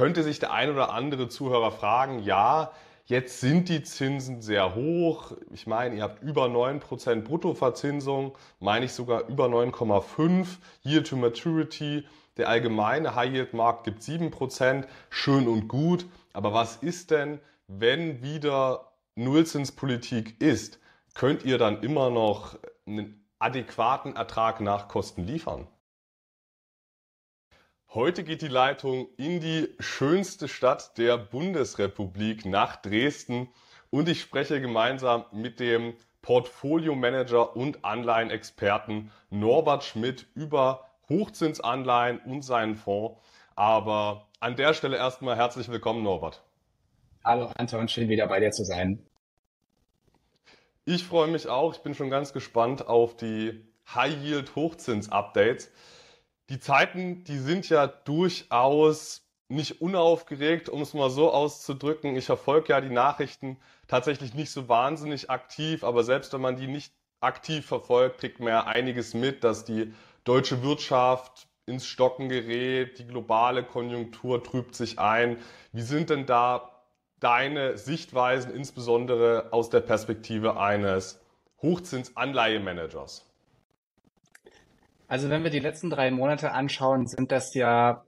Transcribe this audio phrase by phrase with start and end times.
[0.00, 2.72] könnte sich der ein oder andere Zuhörer fragen, ja,
[3.04, 5.32] jetzt sind die Zinsen sehr hoch.
[5.52, 10.46] Ich meine, ihr habt über 9% Bruttoverzinsung, meine ich sogar über 9,5
[10.84, 12.06] Yield to Maturity.
[12.38, 16.06] Der allgemeine High-Yield-Markt gibt 7%, schön und gut.
[16.32, 20.78] Aber was ist denn, wenn wieder Nullzinspolitik ist?
[21.12, 25.68] Könnt ihr dann immer noch einen adäquaten Ertrag nach Kosten liefern?
[27.92, 33.48] Heute geht die Leitung in die schönste Stadt der Bundesrepublik nach Dresden
[33.90, 42.76] und ich spreche gemeinsam mit dem Portfolio-Manager und Anleihenexperten Norbert Schmidt über Hochzinsanleihen und seinen
[42.76, 43.20] Fonds.
[43.56, 46.44] Aber an der Stelle erstmal herzlich willkommen, Norbert.
[47.24, 49.04] Hallo Anton, schön wieder bei dir zu sein.
[50.84, 51.74] Ich freue mich auch.
[51.74, 55.72] Ich bin schon ganz gespannt auf die High-Yield-Hochzins-Updates.
[56.50, 62.16] Die Zeiten, die sind ja durchaus nicht unaufgeregt, um es mal so auszudrücken.
[62.16, 63.56] Ich verfolge ja die Nachrichten
[63.86, 68.48] tatsächlich nicht so wahnsinnig aktiv, aber selbst wenn man die nicht aktiv verfolgt, kriegt man
[68.48, 74.98] ja einiges mit, dass die deutsche Wirtschaft ins Stocken gerät, die globale Konjunktur trübt sich
[74.98, 75.36] ein.
[75.70, 76.82] Wie sind denn da
[77.20, 81.20] deine Sichtweisen, insbesondere aus der Perspektive eines
[81.62, 83.29] Hochzinsanleihemanagers?
[85.10, 88.04] Also wenn wir die letzten drei Monate anschauen, sind das ja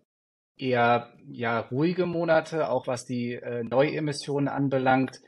[0.57, 5.21] eher ja, ruhige Monate, auch was die äh, Neuemissionen anbelangt.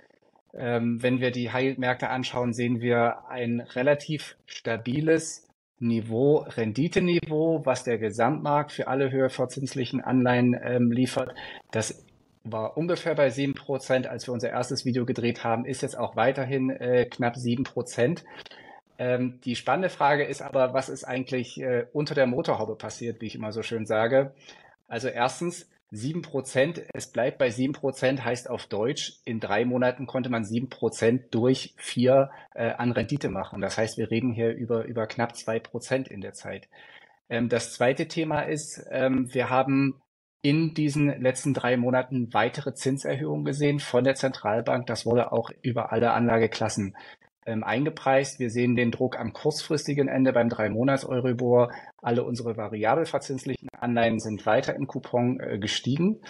[0.54, 5.48] Ähm, wenn wir die High-Märkte anschauen, sehen wir ein relativ stabiles
[5.80, 11.34] Niveau, Renditeniveau, was der Gesamtmarkt für alle höherverzinslichen Anleihen ähm, liefert.
[11.72, 12.06] Das
[12.44, 16.14] war ungefähr bei sieben Prozent, als wir unser erstes Video gedreht haben, ist jetzt auch
[16.14, 18.22] weiterhin äh, knapp sieben Prozent.
[18.98, 23.26] Ähm, die spannende Frage ist aber, was ist eigentlich äh, unter der Motorhaube passiert, wie
[23.26, 24.34] ich immer so schön sage.
[24.86, 30.42] Also erstens, 7%, es bleibt bei 7%, heißt auf Deutsch, in drei Monaten konnte man
[30.42, 33.60] 7% durch vier äh, an Rendite machen.
[33.60, 36.68] Das heißt, wir reden hier über, über knapp 2% in der Zeit.
[37.28, 40.00] Ähm, das zweite Thema ist, ähm, wir haben
[40.42, 44.86] in diesen letzten drei Monaten weitere Zinserhöhungen gesehen von der Zentralbank.
[44.86, 46.96] Das wurde auch über alle Anlageklassen
[47.46, 48.38] ähm, eingepreist.
[48.38, 51.72] Wir sehen den Druck am kurzfristigen Ende beim drei Monats Euribor.
[52.02, 56.20] Alle unsere variabel verzinslichen Anleihen sind weiter im Coupon äh, gestiegen.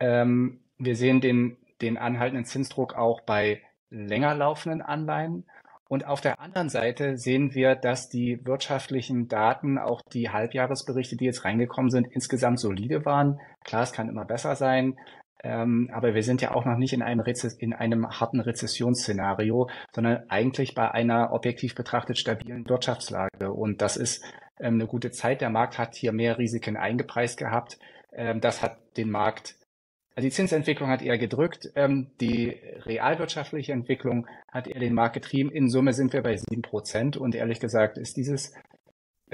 [0.00, 5.44] Ähm, wir sehen den, den anhaltenden Zinsdruck auch bei länger laufenden Anleihen.
[5.86, 11.26] Und auf der anderen Seite sehen wir, dass die wirtschaftlichen Daten, auch die Halbjahresberichte, die
[11.26, 13.38] jetzt reingekommen sind, insgesamt solide waren.
[13.64, 14.96] Klar, es kann immer besser sein.
[15.44, 19.68] Ähm, aber wir sind ja auch noch nicht in einem, Rezess in einem harten Rezessionsszenario,
[19.94, 23.52] sondern eigentlich bei einer objektiv betrachtet stabilen Wirtschaftslage.
[23.52, 24.24] Und das ist
[24.58, 25.42] ähm, eine gute Zeit.
[25.42, 27.78] Der Markt hat hier mehr Risiken eingepreist gehabt.
[28.12, 29.56] Ähm, das hat den Markt
[30.16, 32.50] also die Zinsentwicklung hat eher gedrückt, ähm, die
[32.86, 35.50] realwirtschaftliche Entwicklung hat eher den Markt getrieben.
[35.50, 38.54] In Summe sind wir bei sieben Prozent und ehrlich gesagt ist dieses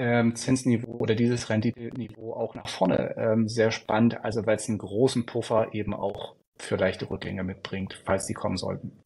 [0.01, 4.79] ähm, Zinsniveau oder dieses Renditeniveau auch nach vorne ähm, sehr spannend, also weil es einen
[4.79, 8.99] großen Puffer eben auch für leichte Rückgänge mitbringt, falls die kommen sollten.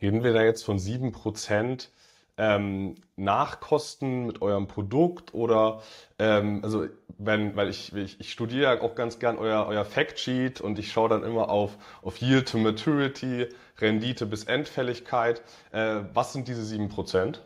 [0.00, 1.90] Reden wir da jetzt von sieben Prozent
[2.36, 5.82] ähm, Nachkosten mit eurem Produkt oder
[6.20, 6.86] ähm, also
[7.18, 11.08] wenn, weil ich, ich, ich studiere auch ganz gern euer, euer Factsheet und ich schaue
[11.08, 13.48] dann immer auf, auf Yield to Maturity,
[13.80, 15.42] Rendite bis Endfälligkeit.
[15.72, 17.42] Äh, was sind diese sieben Prozent?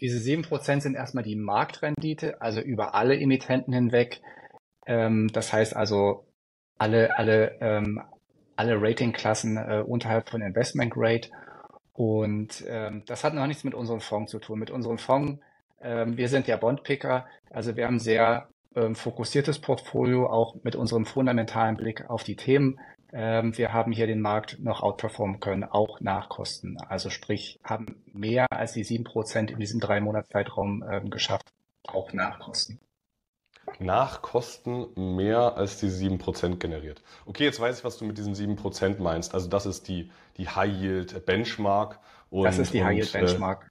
[0.00, 4.20] Diese sieben Prozent sind erstmal die Marktrendite, also über alle Emittenten hinweg.
[4.86, 6.26] Ähm, das heißt also
[6.78, 8.02] alle, alle, ähm,
[8.56, 11.28] alle Ratingklassen äh, unterhalb von Investment Grade.
[11.92, 14.58] Und ähm, das hat noch nichts mit unserem Fonds zu tun.
[14.58, 15.40] Mit unserem Fonds,
[15.80, 21.06] ähm, wir sind ja Bondpicker, also wir haben sehr ähm, fokussiertes Portfolio, auch mit unserem
[21.06, 22.78] fundamentalen Blick auf die Themen.
[23.12, 26.78] Ähm, wir haben hier den Markt noch outperformen können, auch nach Kosten.
[26.88, 31.52] Also sprich, haben mehr als die sieben Prozent in diesem drei Monats Zeitraum ähm, geschafft,
[31.86, 32.80] auch nach Kosten.
[33.78, 37.02] Nach Kosten mehr als die sieben Prozent generiert.
[37.26, 39.34] Okay, jetzt weiß ich, was du mit diesen sieben Prozent meinst.
[39.34, 41.98] Also das ist die, die High Yield Benchmark.
[42.30, 43.70] Und, das ist die High Yield äh, Benchmark.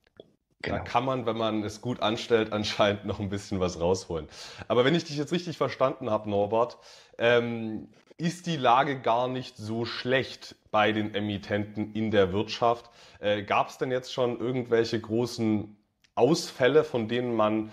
[0.66, 0.78] Genau.
[0.78, 4.28] Da kann man, wenn man es gut anstellt, anscheinend noch ein bisschen was rausholen.
[4.68, 6.78] Aber wenn ich dich jetzt richtig verstanden habe, Norbert,
[7.20, 12.90] ähm, ist die Lage gar nicht so schlecht bei den Emittenten in der Wirtschaft.
[13.20, 15.78] Äh, Gab es denn jetzt schon irgendwelche großen
[16.16, 17.72] Ausfälle, von denen man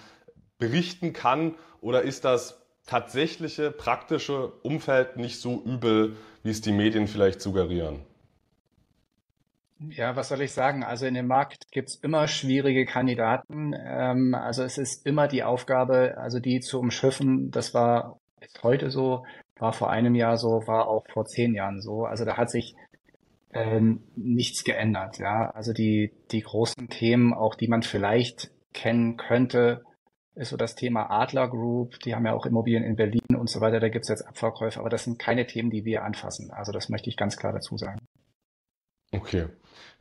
[0.58, 1.54] berichten kann?
[1.80, 8.04] Oder ist das tatsächliche praktische Umfeld nicht so übel, wie es die Medien vielleicht suggerieren?
[9.90, 10.84] Ja, was soll ich sagen?
[10.84, 13.74] Also in dem Markt gibt's immer schwierige Kandidaten.
[13.74, 17.50] Ähm, also es ist immer die Aufgabe, also die zu umschiffen.
[17.50, 19.24] Das war ist heute so,
[19.58, 22.04] war vor einem Jahr so, war auch vor zehn Jahren so.
[22.04, 22.74] Also da hat sich
[23.50, 23.80] äh,
[24.16, 25.18] nichts geändert.
[25.18, 29.82] Ja, also die die großen Themen, auch die man vielleicht kennen könnte,
[30.34, 31.98] ist so das Thema Adler Group.
[32.00, 33.80] Die haben ja auch Immobilien in Berlin und so weiter.
[33.80, 36.50] Da gibt es jetzt Abverkäufe, aber das sind keine Themen, die wir anfassen.
[36.50, 38.00] Also das möchte ich ganz klar dazu sagen.
[39.12, 39.48] Okay.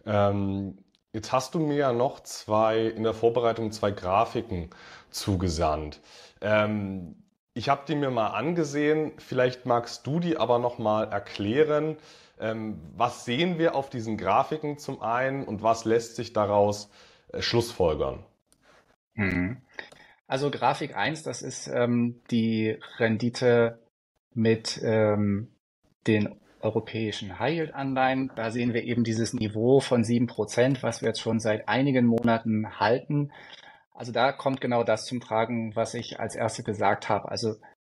[0.06, 0.78] Ähm,
[1.14, 4.70] jetzt hast du mir ja noch zwei in der Vorbereitung zwei Grafiken
[5.10, 6.00] zugesandt.
[6.42, 7.16] Ähm,
[7.54, 9.12] ich habe die mir mal angesehen.
[9.18, 11.98] Vielleicht magst du die aber noch mal erklären.
[12.40, 16.90] Ähm, was sehen wir auf diesen Grafiken zum einen und was lässt sich daraus
[17.34, 18.26] äh, schlussfolgern?
[19.14, 19.58] Mhm.
[20.28, 23.80] Also Grafik 1, das ist ähm, die Rendite
[24.34, 25.52] mit ähm,
[26.08, 28.32] den europäischen High-Yield-Anleihen.
[28.36, 32.80] Da sehen wir eben dieses Niveau von 7%, was wir jetzt schon seit einigen Monaten
[32.80, 33.32] halten.
[33.94, 37.30] Also da kommt genau das zum Tragen, was ich als erste gesagt habe.
[37.30, 37.56] Also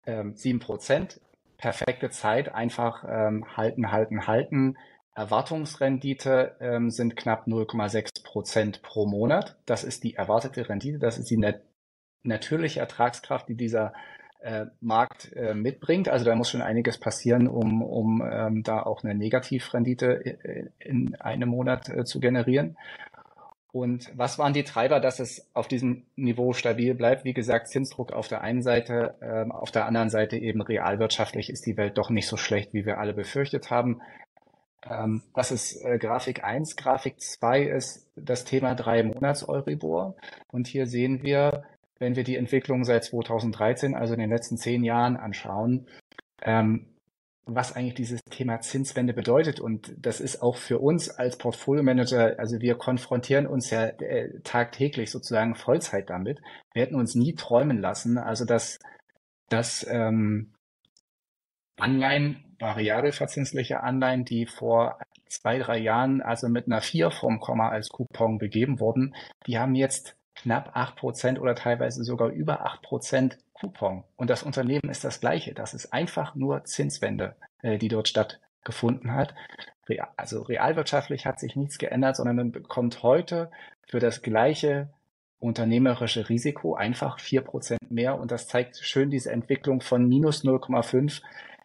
[0.06, 1.20] ähm, 7%,
[1.58, 4.78] perfekte Zeit, einfach ähm, halten, halten, halten.
[5.14, 9.58] Erwartungsrendite ähm, sind knapp 0,6 Prozent pro Monat.
[9.66, 11.62] Das ist die erwartete Rendite, das ist die nat
[12.24, 13.94] natürliche Ertragskraft, die dieser
[14.42, 16.10] äh, Markt äh, mitbringt.
[16.10, 21.16] Also da muss schon einiges passieren, um, um ähm, da auch eine Negativrendite in, in
[21.16, 22.78] einem Monat äh, zu generieren.
[23.72, 27.24] Und was waren die Treiber, dass es auf diesem Niveau stabil bleibt?
[27.24, 31.66] Wie gesagt, Zinsdruck auf der einen Seite, ähm, auf der anderen Seite eben realwirtschaftlich ist
[31.66, 34.02] die Welt doch nicht so schlecht, wie wir alle befürchtet haben.
[34.90, 36.76] Ähm, das ist äh, Grafik 1.
[36.76, 40.16] Grafik 2 ist das Thema drei Monats Euribor.
[40.52, 41.64] Und hier sehen wir,
[42.02, 45.88] wenn wir die Entwicklung seit 2013, also in den letzten zehn Jahren anschauen,
[46.42, 46.88] ähm,
[47.46, 49.60] was eigentlich dieses Thema Zinswende bedeutet.
[49.60, 55.12] Und das ist auch für uns als Portfolio-Manager, also wir konfrontieren uns ja äh, tagtäglich
[55.12, 56.42] sozusagen Vollzeit damit.
[56.74, 58.80] Wir hätten uns nie träumen lassen, also dass,
[59.50, 60.54] dass ähm,
[61.78, 67.70] Anleihen, variabel verzinsliche Anleihen, die vor zwei, drei Jahren also mit einer 4 vom Komma
[67.70, 69.16] als Coupon begeben wurden,
[69.46, 74.04] die haben jetzt knapp 8% oder teilweise sogar über 8% Coupon.
[74.16, 75.54] Und das Unternehmen ist das gleiche.
[75.54, 79.36] Das ist einfach nur Zinswende, äh, die dort stattgefunden hat.
[80.16, 83.52] also realwirtschaftlich hat sich nichts geändert, sondern man bekommt heute
[83.88, 84.90] für das gleiche
[85.40, 88.20] unternehmerische Risiko einfach 4% mehr.
[88.20, 91.22] Und das zeigt schön diese Entwicklung von minus 0,5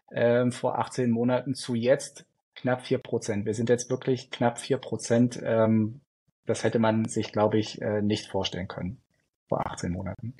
[0.09, 2.25] äh, vor 18 Monaten zu jetzt
[2.55, 3.45] knapp 4%.
[3.45, 5.41] Wir sind jetzt wirklich knapp 4%.
[5.43, 6.01] Ähm,
[6.47, 8.99] das hätte man sich, glaube ich, äh, nicht vorstellen können
[9.47, 10.35] vor 18 Monaten.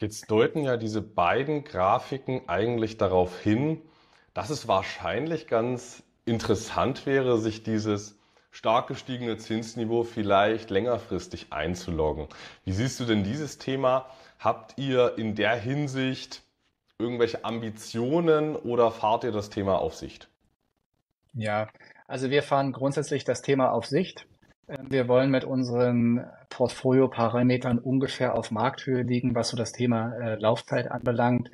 [0.00, 3.82] Jetzt deuten ja diese beiden Grafiken eigentlich darauf hin,
[4.32, 8.18] dass es wahrscheinlich ganz interessant wäre, sich dieses
[8.50, 12.28] stark gestiegene Zinsniveau vielleicht längerfristig einzuloggen.
[12.64, 14.06] Wie siehst du denn dieses Thema?
[14.38, 16.42] Habt ihr in der Hinsicht
[16.98, 20.28] irgendwelche Ambitionen oder fahrt ihr das Thema auf Sicht?
[21.32, 21.68] Ja,
[22.06, 24.26] also wir fahren grundsätzlich das Thema auf Sicht.
[24.68, 30.34] Ähm, wir wollen mit unseren Portfolio-Parametern ungefähr auf Markthöhe liegen, was so das Thema äh,
[30.36, 31.50] Laufzeit anbelangt.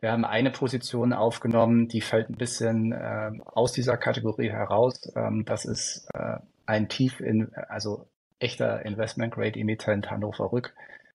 [0.00, 5.12] Wir haben eine Position aufgenommen, die fällt ein bisschen äh, aus dieser Kategorie heraus.
[5.14, 8.06] Ähm, das ist äh, ein Tief in, also
[8.38, 10.74] echter Investment Grade Emittent Hannover Rück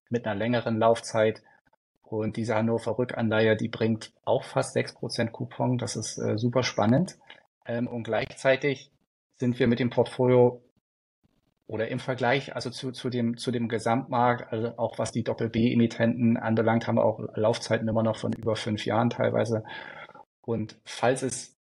[0.09, 1.41] mit einer längeren Laufzeit.
[2.03, 5.79] Und diese Hannover Rückanleihe, die bringt auch fast 6% Coupon.
[5.79, 7.17] Das ist äh, super spannend.
[7.65, 8.91] Ähm, und gleichzeitig
[9.37, 10.61] sind wir mit dem Portfolio
[11.67, 16.37] oder im Vergleich also zu, zu, dem, zu dem Gesamtmarkt, also auch was die Doppel-B-Emittenten
[16.37, 19.63] anbelangt, haben wir auch Laufzeiten immer noch von über fünf Jahren teilweise.
[20.41, 21.55] Und falls es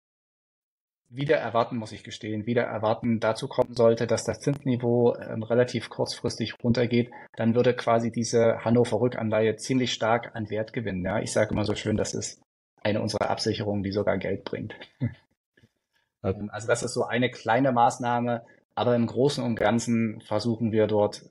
[1.09, 5.89] wieder erwarten, muss ich gestehen, wieder erwarten dazu kommen sollte, dass das Zinsniveau ähm, relativ
[5.89, 11.05] kurzfristig runtergeht, dann würde quasi diese Hannover Rückanleihe ziemlich stark an Wert gewinnen.
[11.05, 12.41] Ja, ich sage immer so schön, das ist
[12.81, 14.75] eine unserer Absicherungen, die sogar Geld bringt.
[16.21, 18.45] also das ist so eine kleine Maßnahme,
[18.75, 21.23] aber im Großen und Ganzen versuchen wir dort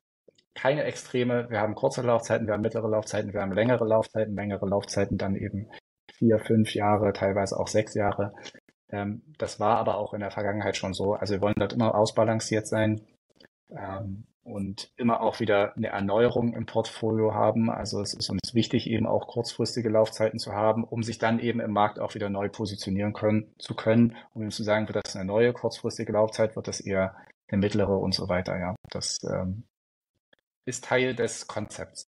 [0.54, 1.50] keine Extreme.
[1.50, 5.36] Wir haben kurze Laufzeiten, wir haben mittlere Laufzeiten, wir haben längere Laufzeiten, längere Laufzeiten dann
[5.36, 5.68] eben
[6.12, 8.32] vier, fünf Jahre, teilweise auch sechs Jahre.
[8.90, 11.14] Ähm, das war aber auch in der Vergangenheit schon so.
[11.14, 13.02] Also wir wollen dort immer ausbalanciert sein
[13.70, 17.68] ähm, und immer auch wieder eine Erneuerung im Portfolio haben.
[17.68, 21.60] Also es ist uns wichtig, eben auch kurzfristige Laufzeiten zu haben, um sich dann eben
[21.60, 24.16] im Markt auch wieder neu positionieren können, zu können.
[24.34, 27.16] Um eben zu sagen, wird das eine neue kurzfristige Laufzeit, wird das eher
[27.48, 28.58] eine mittlere und so weiter.
[28.58, 29.64] Ja, das ähm,
[30.64, 32.08] ist Teil des Konzepts.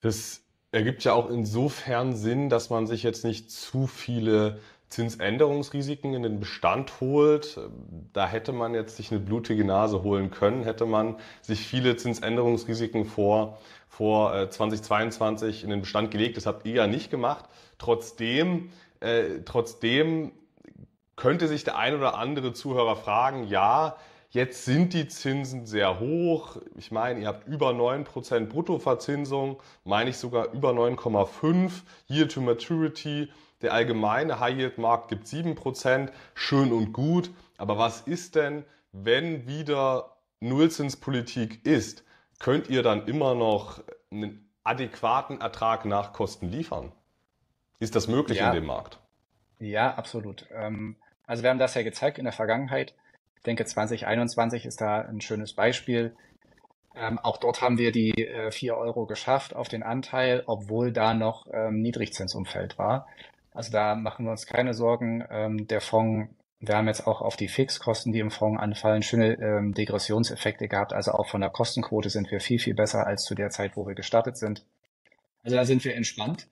[0.00, 6.22] Das ergibt ja auch insofern Sinn, dass man sich jetzt nicht zu viele Zinsänderungsrisiken in
[6.22, 7.58] den Bestand holt.
[8.12, 13.06] Da hätte man jetzt sich eine blutige Nase holen können, hätte man sich viele Zinsänderungsrisiken
[13.06, 16.36] vor, vor 2022 äh, in den Bestand gelegt.
[16.36, 17.46] Das habt ihr ja nicht gemacht.
[17.78, 20.32] Trotzdem, äh, trotzdem
[21.22, 23.96] könnte sich der ein oder andere Zuhörer fragen, ja,
[24.30, 26.56] Jetzt sind die Zinsen sehr hoch.
[26.74, 31.70] Ich meine, ihr habt über 9% Bruttoverzinsung, meine ich sogar über 9,5
[32.08, 33.30] Yield to Maturity.
[33.60, 37.30] Der allgemeine High-Yield-Markt gibt 7%, schön und gut.
[37.58, 42.02] Aber was ist denn, wenn wieder Nullzinspolitik ist?
[42.38, 46.90] Könnt ihr dann immer noch einen adäquaten Ertrag nach Kosten liefern?
[47.80, 48.48] Ist das möglich ja.
[48.48, 48.98] in dem Markt?
[49.58, 50.46] Ja, absolut.
[50.54, 52.94] Ähm, also wir haben das ja gezeigt in der Vergangenheit.
[53.36, 56.14] Ich denke, 2021 ist da ein schönes Beispiel.
[56.94, 61.14] Ähm, auch dort haben wir die äh, 4 Euro geschafft auf den Anteil, obwohl da
[61.14, 63.08] noch ähm, Niedrigzinsumfeld war.
[63.54, 65.24] Also da machen wir uns keine Sorgen.
[65.30, 69.34] Ähm, der Fonds, wir haben jetzt auch auf die Fixkosten, die im Fonds anfallen, schöne
[69.40, 70.92] ähm, Degressionseffekte gehabt.
[70.92, 73.86] Also auch von der Kostenquote sind wir viel, viel besser als zu der Zeit, wo
[73.86, 74.64] wir gestartet sind.
[75.42, 76.48] Also da sind wir entspannt.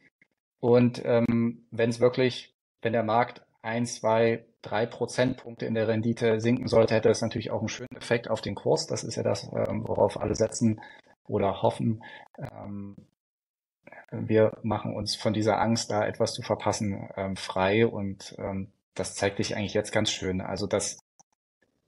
[0.59, 6.41] Und ähm, wenn es wirklich, wenn der Markt ein, zwei, drei Prozentpunkte in der Rendite
[6.41, 8.87] sinken sollte, hätte das natürlich auch einen schönen Effekt auf den Kurs.
[8.87, 10.81] Das ist ja das, ähm, worauf alle setzen
[11.27, 12.03] oder hoffen.
[12.39, 12.97] Ähm,
[14.11, 18.37] wir machen uns von dieser Angst, da etwas zu verpassen, ähm, frei und
[18.95, 20.41] das zeigt sich eigentlich jetzt ganz schön.
[20.41, 20.99] Also, dass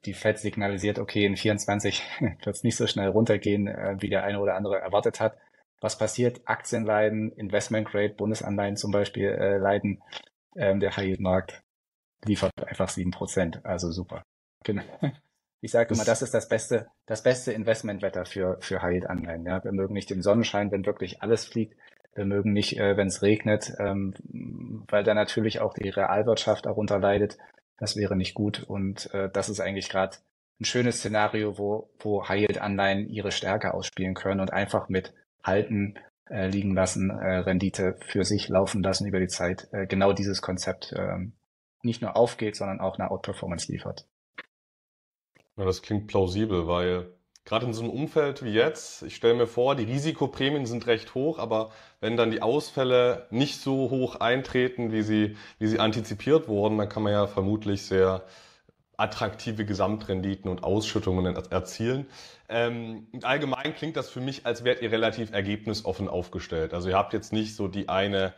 [0.05, 4.25] die Fed signalisiert, okay, in 24 wird es nicht so schnell runtergehen, äh, wie der
[4.25, 5.37] eine oder andere erwartet hat.
[5.81, 6.41] Was passiert?
[6.45, 10.03] Aktien leiden, Investment Grade, Bundesanleihen zum Beispiel äh, leiden.
[10.57, 11.62] Ähm, der High Yield Markt
[12.25, 13.65] liefert einfach sieben Prozent.
[13.65, 14.23] Also super.
[14.65, 14.83] Genau.
[15.65, 19.47] Ich sage immer, das ist das beste, das beste Investmentwetter für, für High Yield Anleihen.
[19.47, 21.77] Ja, wir mögen nicht den Sonnenschein, wenn wirklich alles fliegt.
[22.17, 24.13] Wir mögen nicht, äh, wenn es regnet, ähm,
[24.89, 27.39] weil da natürlich auch die Realwirtschaft darunter leidet.
[27.79, 28.65] Das wäre nicht gut.
[28.65, 30.17] Und äh, das ist eigentlich gerade
[30.61, 35.15] ein schönes Szenario, wo, wo High Yield Anleihen ihre Stärke ausspielen können und einfach mit
[35.45, 35.95] halten,
[36.29, 39.69] äh, liegen lassen, äh, Rendite für sich laufen lassen über die Zeit.
[39.71, 41.35] Äh, genau dieses Konzept ähm,
[41.83, 44.07] nicht nur aufgeht, sondern auch eine Outperformance liefert.
[45.57, 47.13] Ja, das klingt plausibel, weil
[47.45, 51.15] gerade in so einem Umfeld wie jetzt, ich stelle mir vor, die Risikoprämien sind recht
[51.15, 51.71] hoch, aber
[52.01, 56.89] wenn dann die Ausfälle nicht so hoch eintreten, wie sie, wie sie antizipiert wurden, dann
[56.89, 58.25] kann man ja vermutlich sehr
[58.97, 62.07] attraktive Gesamtrenditen und Ausschüttungen erzielen.
[62.49, 66.73] Ähm, allgemein klingt das für mich, als wärt ihr relativ ergebnisoffen aufgestellt.
[66.73, 68.35] Also ihr habt jetzt nicht so die eine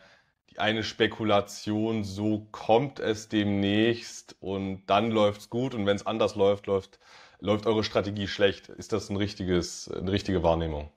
[0.50, 6.34] die eine Spekulation, so kommt es demnächst und dann läuft's gut und wenn es anders
[6.36, 6.98] läuft, läuft,
[7.40, 8.68] läuft eure Strategie schlecht.
[8.68, 10.90] Ist das ein richtiges, eine richtige Wahrnehmung?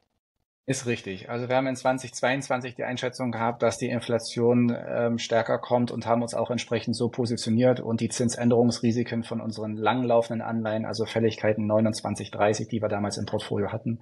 [0.70, 1.30] Ist richtig.
[1.30, 6.06] Also wir haben in 2022 die Einschätzung gehabt, dass die Inflation ähm, stärker kommt und
[6.06, 11.68] haben uns auch entsprechend so positioniert und die Zinsänderungsrisiken von unseren langlaufenden Anleihen, also Fälligkeiten
[11.68, 14.02] 29, 30, die wir damals im Portfolio hatten,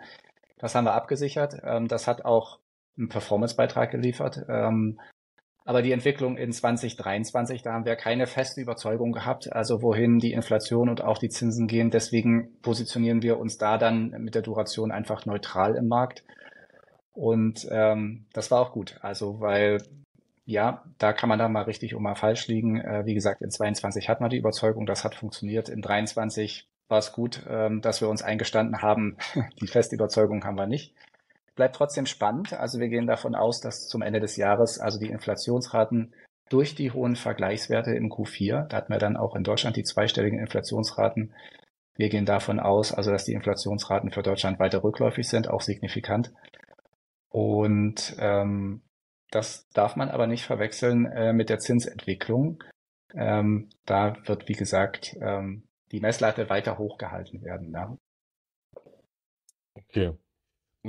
[0.57, 1.61] das haben wir abgesichert.
[1.63, 2.57] Ähm, das hat auch
[2.97, 4.39] einen Performancebeitrag geliefert.
[4.49, 4.99] Ähm,
[5.65, 10.31] aber die Entwicklung in 2023, da haben wir keine feste Überzeugung gehabt, also wohin die
[10.31, 11.89] Inflation und auch die Zinsen gehen.
[11.89, 16.23] Deswegen positionieren wir uns da dann mit der Duration einfach neutral im Markt.
[17.13, 18.99] Und ähm, das war auch gut.
[19.01, 19.81] Also weil
[20.45, 22.79] ja, da kann man dann mal richtig und mal falsch liegen.
[22.79, 25.69] Äh, wie gesagt, in 22 hat man die Überzeugung, das hat funktioniert.
[25.69, 29.17] In 23 war es gut, ähm, dass wir uns eingestanden haben.
[29.61, 30.93] die feste Überzeugung haben wir nicht.
[31.55, 32.53] Bleibt trotzdem spannend.
[32.53, 36.13] Also wir gehen davon aus, dass zum Ende des Jahres also die Inflationsraten
[36.49, 40.39] durch die hohen Vergleichswerte im Q4, da hatten wir dann auch in Deutschland die zweistelligen
[40.39, 41.33] Inflationsraten.
[41.95, 46.33] Wir gehen davon aus, also dass die Inflationsraten für Deutschland weiter rückläufig sind, auch signifikant.
[47.29, 48.83] Und ähm,
[49.31, 52.63] das darf man aber nicht verwechseln äh, mit der Zinsentwicklung.
[53.13, 57.71] Ähm, da wird, wie gesagt, ähm, die Messlatte weiter hochgehalten werden.
[57.71, 57.97] Ja.
[59.73, 60.13] Okay.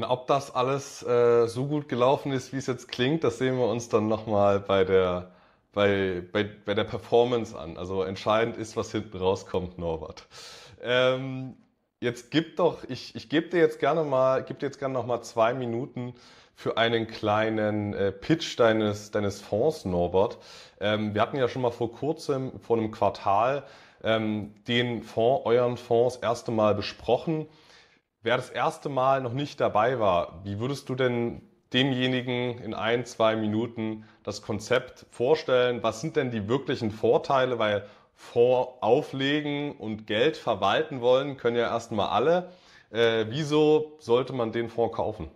[0.03, 3.67] Ob das alles äh, so gut gelaufen ist, wie es jetzt klingt, das sehen wir
[3.67, 5.33] uns dann nochmal bei der,
[5.73, 7.77] bei, bei, bei der Performance an.
[7.79, 10.27] Also entscheidend ist, was hinten rauskommt, Norbert.
[10.83, 11.57] Ähm,
[12.01, 15.07] jetzt gib doch, ich, ich gebe dir jetzt gerne mal, gebe dir jetzt gerne noch
[15.07, 16.15] mal zwei Minuten
[16.55, 20.39] für einen kleinen äh, Pitch deines, deines Fonds, Norbert.
[20.81, 23.65] Ähm, wir hatten ja schon mal vor kurzem, vor einem Quartal,
[24.03, 27.47] ähm, den Fonds, euren Fonds, das erste Mal besprochen.
[28.27, 31.43] Wer das erste Mal noch nicht dabei war, wie würdest du denn
[31.73, 35.85] demjenigen in ein, zwei Minuten das Konzept vorstellen?
[35.85, 37.61] Was sind denn die wirklichen Vorteile?
[37.61, 37.85] Weil
[38.17, 42.51] Fonds auflegen und Geld verwalten wollen, können ja erstmal alle.
[42.91, 45.29] Äh, wieso sollte man den Fonds kaufen?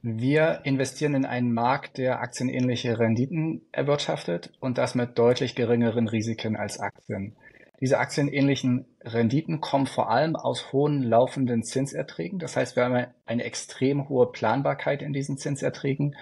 [0.00, 6.56] Wir investieren in einen Markt, der aktienähnliche Renditen erwirtschaftet und das mit deutlich geringeren Risiken
[6.56, 7.36] als Aktien.
[7.80, 12.38] Diese aktienähnlichen Renditen kommen vor allem aus hohen laufenden Zinserträgen.
[12.38, 16.16] Das heißt, wir haben eine extrem hohe Planbarkeit in diesen Zinserträgen.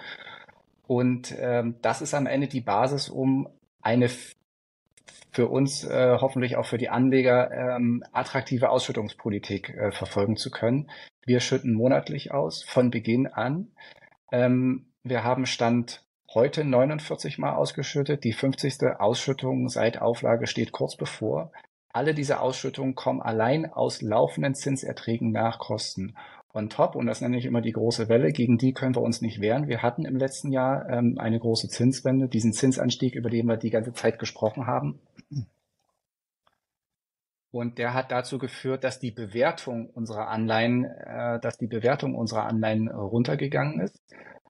[0.87, 3.47] Und ähm, das ist am Ende die Basis, um
[3.81, 4.09] eine
[5.35, 10.89] für uns äh, hoffentlich auch für die Anleger ähm, attraktive Ausschüttungspolitik äh, verfolgen zu können.
[11.25, 13.71] Wir schütten monatlich aus von Beginn an.
[14.31, 16.04] Ähm, wir haben Stand
[16.35, 18.25] heute 49 Mal ausgeschüttet.
[18.25, 18.99] Die 50.
[18.99, 21.51] Ausschüttung seit Auflage steht kurz bevor.
[21.93, 26.15] Alle diese Ausschüttungen kommen allein aus laufenden Zinserträgen nach Kosten.
[26.53, 29.21] On top, und das nenne ich immer die große Welle, gegen die können wir uns
[29.21, 29.67] nicht wehren.
[29.67, 33.69] Wir hatten im letzten Jahr ähm, eine große Zinswende, diesen Zinsanstieg, über den wir die
[33.69, 34.99] ganze Zeit gesprochen haben.
[37.55, 42.43] Und der hat dazu geführt, dass die Bewertung unserer Anleihen, äh, dass die Bewertung unserer
[42.47, 43.97] Anleihen runtergegangen ist.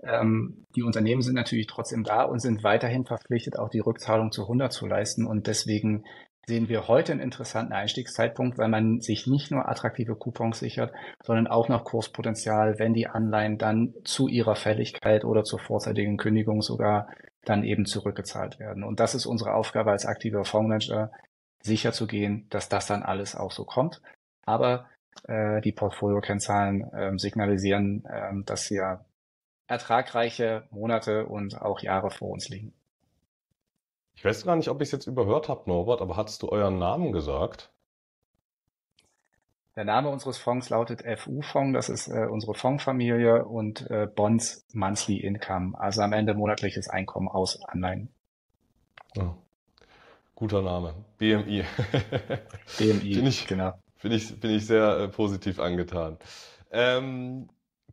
[0.01, 4.41] Ähm, die Unternehmen sind natürlich trotzdem da und sind weiterhin verpflichtet, auch die Rückzahlung zu
[4.41, 5.27] 100 zu leisten.
[5.27, 6.03] Und deswegen
[6.47, 10.91] sehen wir heute einen interessanten Einstiegszeitpunkt, weil man sich nicht nur attraktive Coupons sichert,
[11.23, 16.63] sondern auch noch Kurspotenzial, wenn die Anleihen dann zu ihrer Fälligkeit oder zur vorzeitigen Kündigung
[16.63, 17.07] sogar
[17.43, 18.83] dann eben zurückgezahlt werden.
[18.83, 21.11] Und das ist unsere Aufgabe als aktiver Fondsmanager,
[21.65, 24.01] sicher zu gehen, dass das dann alles auch so kommt.
[24.43, 24.87] Aber
[25.23, 29.05] äh, die Portfolio-Kennzahlen äh, signalisieren, äh, dass wir
[29.67, 32.73] ertragreiche Monate und auch Jahre vor uns liegen.
[34.15, 36.79] Ich weiß gar nicht, ob ich es jetzt überhört habe, Norbert, aber hattest du euren
[36.79, 37.71] Namen gesagt?
[39.75, 45.17] Der Name unseres Fonds lautet FU-Fonds, das ist äh, unsere Fondsfamilie und äh, Bonds Monthly
[45.17, 48.09] Income, also am Ende monatliches Einkommen aus Anleihen.
[49.17, 49.33] Oh.
[50.35, 50.93] Guter Name.
[51.17, 51.63] BMI.
[52.77, 53.73] BMI, bin ich, genau.
[54.01, 56.17] Bin ich, bin ich sehr äh, positiv angetan.
[56.71, 57.47] Ähm,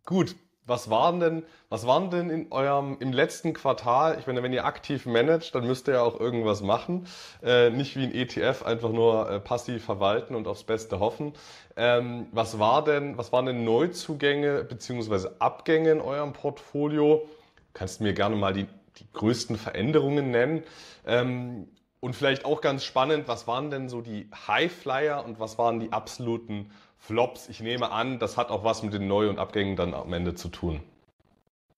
[0.05, 0.35] gut,
[0.67, 4.65] was waren denn, was waren denn in eurem, im letzten Quartal, ich meine, wenn ihr
[4.65, 7.07] aktiv managt, dann müsst ihr ja auch irgendwas machen.
[7.45, 11.35] Äh, nicht wie ein ETF einfach nur äh, passiv verwalten und aufs Beste hoffen.
[11.77, 15.29] Ähm, was war denn, was waren denn Neuzugänge bzw.
[15.39, 17.29] Abgänge in eurem Portfolio?
[17.73, 18.67] Kannst du mir gerne mal die,
[18.99, 20.65] die größten Veränderungen nennen?
[21.07, 21.69] Ähm,
[22.03, 25.93] und vielleicht auch ganz spannend, was waren denn so die Highflyer und was waren die
[25.93, 27.49] absoluten Flops?
[27.49, 30.35] Ich nehme an, das hat auch was mit den Neu- und Abgängen dann am Ende
[30.35, 30.83] zu tun.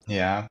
[0.07, 0.47] Ja.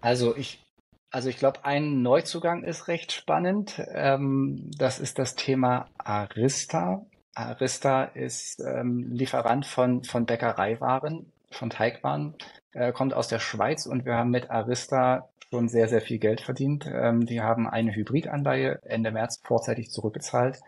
[0.00, 0.62] Also ich,
[1.10, 3.82] also ich glaube, ein Neuzugang ist recht spannend.
[3.92, 7.04] Ähm, das ist das Thema Arista.
[7.34, 12.36] Arista ist ähm, Lieferant von, von Bäckereiwaren, von Teigwaren,
[12.72, 16.40] äh, kommt aus der Schweiz und wir haben mit Arista schon sehr, sehr viel Geld
[16.40, 16.86] verdient.
[16.86, 20.60] Ähm, die haben eine Hybridanleihe Ende März vorzeitig zurückgezahlt,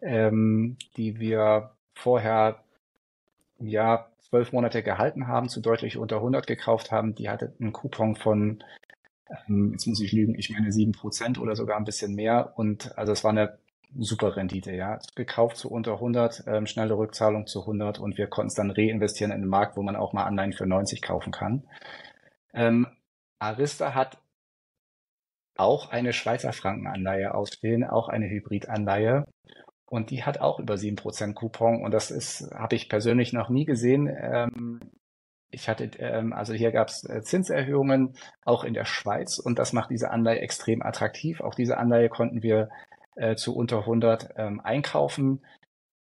[0.00, 2.62] ähm, die wir vorher
[3.58, 7.14] ja zwölf Monate gehalten haben, zu deutlich unter 100 gekauft haben.
[7.14, 8.64] Die hatte einen Coupon von,
[9.48, 12.52] ähm, jetzt muss ich lügen, ich meine sieben Prozent oder sogar ein bisschen mehr.
[12.56, 13.58] Und also es war eine
[13.98, 14.98] super Rendite, ja.
[15.14, 19.32] Gekauft zu unter 100, ähm, schnelle Rückzahlung zu 100 und wir konnten es dann reinvestieren
[19.32, 21.64] in den Markt, wo man auch mal Anleihen für 90 kaufen kann.
[22.54, 22.86] Ähm,
[23.38, 24.18] Arista hat
[25.56, 29.26] auch eine Schweizer Frankenanleihe ausstehen, auch eine Hybridanleihe.
[29.86, 31.84] Und die hat auch über 7% Coupon.
[31.84, 34.08] Und das ist, habe ich persönlich noch nie gesehen.
[34.08, 34.80] Ähm,
[35.50, 39.74] ich hatte, ähm, also hier gab es äh, Zinserhöhungen auch in der Schweiz und das
[39.74, 41.42] macht diese Anleihe extrem attraktiv.
[41.42, 42.70] Auch diese Anleihe konnten wir
[43.16, 45.44] äh, zu unter 100 ähm, einkaufen.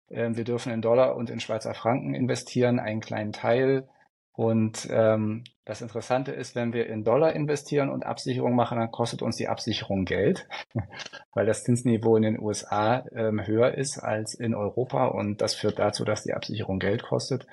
[0.09, 3.87] Ähm, wir dürfen in Dollar und in Schweizer Franken investieren, einen kleinen Teil.
[4.33, 9.21] Und ähm, das Interessante ist, wenn wir in Dollar investieren und Absicherung machen, dann kostet
[9.21, 10.47] uns die Absicherung Geld,
[11.33, 15.77] weil das Zinsniveau in den USA ähm, höher ist als in Europa und das führt
[15.77, 17.47] dazu, dass die Absicherung Geld kostet.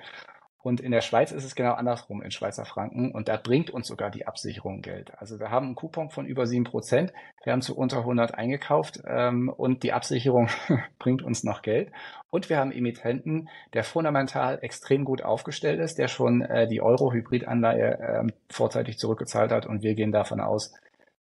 [0.67, 3.13] Und in der Schweiz ist es genau andersrum, in Schweizer Franken.
[3.13, 5.13] Und da bringt uns sogar die Absicherung Geld.
[5.17, 7.13] Also wir haben einen Coupon von über sieben Prozent.
[7.45, 10.49] Wir haben zu unter 100 eingekauft ähm, und die Absicherung
[10.99, 11.93] bringt uns noch Geld.
[12.31, 18.01] Und wir haben Emittenten, der fundamental extrem gut aufgestellt ist, der schon äh, die Euro-Hybrid-Anleihe
[18.01, 19.67] äh, vorzeitig zurückgezahlt hat.
[19.67, 20.75] Und wir gehen davon aus,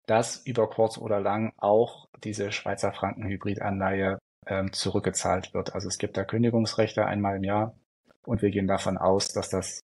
[0.05, 5.75] dass über kurz oder lang auch diese Schweizer Franken-Hybrid-Anleihe äh, zurückgezahlt wird.
[5.75, 7.75] Also es gibt da Kündigungsrechte einmal im Jahr
[8.25, 9.81] und wir gehen davon aus, dass das,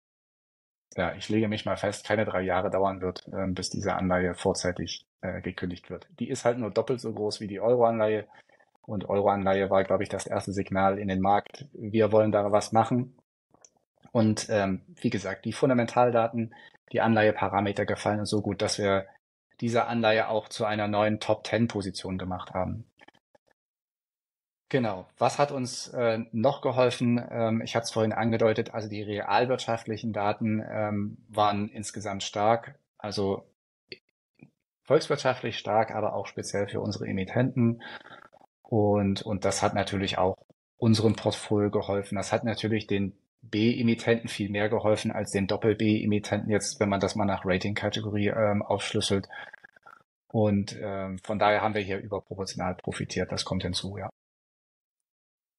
[0.95, 4.35] ja, ich lege mich mal fest, keine drei Jahre dauern wird, äh, bis diese Anleihe
[4.35, 6.07] vorzeitig äh, gekündigt wird.
[6.19, 8.27] Die ist halt nur doppelt so groß wie die Euro-Anleihe.
[8.83, 11.65] Und Euro-Anleihe war, glaube ich, das erste Signal in den Markt.
[11.73, 13.17] Wir wollen da was machen.
[14.11, 16.55] Und ähm, wie gesagt, die Fundamentaldaten,
[16.91, 19.05] die Anleiheparameter gefallen uns so gut, dass wir
[19.59, 22.85] diese Anleihe auch zu einer neuen Top-10-Position gemacht haben.
[24.69, 25.07] Genau.
[25.17, 27.23] Was hat uns äh, noch geholfen?
[27.29, 33.45] Ähm, ich hatte es vorhin angedeutet, also die realwirtschaftlichen Daten ähm, waren insgesamt stark, also
[34.83, 37.81] volkswirtschaftlich stark, aber auch speziell für unsere Emittenten.
[38.61, 40.35] Und, und das hat natürlich auch
[40.77, 42.15] unserem Portfolio geholfen.
[42.15, 47.15] Das hat natürlich den B-Emittenten viel mehr geholfen als den Doppel-B-Emittenten jetzt, wenn man das
[47.15, 49.29] mal nach Rating-Kategorie ähm, aufschlüsselt.
[50.27, 53.31] Und ähm, von daher haben wir hier überproportional profitiert.
[53.31, 54.09] Das kommt hinzu, ja.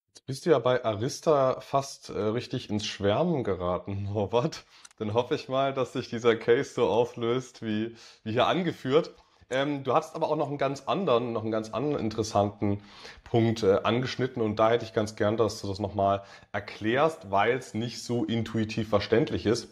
[0.08, 4.64] Jetzt bist du ja bei Arista fast äh, richtig ins Schwärmen geraten, Norbert.
[4.98, 7.94] Dann hoffe ich mal, dass sich dieser Case so auflöst, wie,
[8.24, 9.14] wie hier angeführt.
[9.50, 12.82] Ähm, du hast aber auch noch einen ganz anderen, noch einen ganz anderen interessanten
[13.24, 17.56] Punkt äh, angeschnitten und da hätte ich ganz gern, dass du das nochmal erklärst, weil
[17.56, 19.68] es nicht so intuitiv verständlich ist.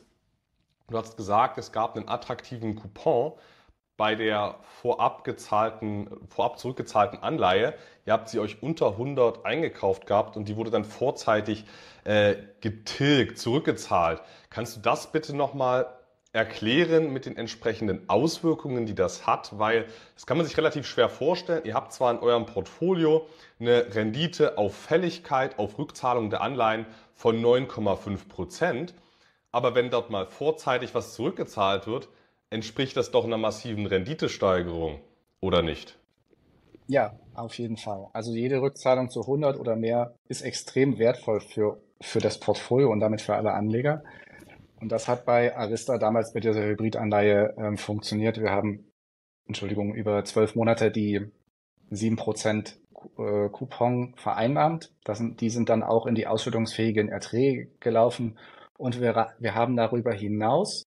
[0.88, 3.33] Du hast gesagt, es gab einen attraktiven Coupon
[3.96, 7.74] bei der vorab gezahlten, vorab zurückgezahlten Anleihe.
[8.04, 11.64] Ihr habt sie euch unter 100 eingekauft gehabt und die wurde dann vorzeitig
[12.04, 14.20] äh, getilgt, zurückgezahlt.
[14.50, 15.87] Kannst du das bitte nochmal
[16.37, 21.09] erklären mit den entsprechenden Auswirkungen, die das hat, weil das kann man sich relativ schwer
[21.09, 21.64] vorstellen.
[21.64, 23.26] Ihr habt zwar in eurem Portfolio
[23.59, 28.94] eine Rendite auf Fälligkeit, auf Rückzahlung der Anleihen von 9,5 Prozent,
[29.50, 32.09] aber wenn dort mal vorzeitig was zurückgezahlt wird,
[32.50, 35.00] entspricht das doch einer massiven Renditesteigerung,
[35.40, 35.98] oder nicht?
[36.88, 38.06] Ja, auf jeden Fall.
[38.12, 43.00] Also jede Rückzahlung zu 100 oder mehr ist extrem wertvoll für, für das Portfolio und
[43.00, 44.04] damit für alle Anleger.
[44.80, 48.40] Und das hat bei Arista damals mit dieser Hybridanleihe ähm, funktioniert.
[48.40, 48.85] Wir haben,
[49.46, 51.26] Entschuldigung, über zwölf Monate die
[51.90, 52.78] sieben Prozent
[53.18, 54.92] äh, Coupon vereinnahmt.
[55.04, 58.38] Das sind, die sind dann auch in die ausschüttungsfähigen Erträge gelaufen.
[58.78, 60.85] Und wir, wir haben darüber hinaus